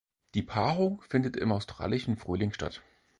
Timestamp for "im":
1.37-1.51